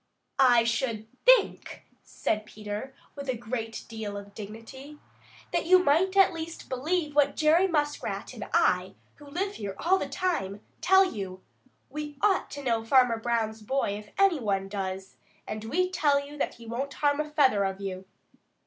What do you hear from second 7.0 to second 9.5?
what Jerry Muskrat and I, who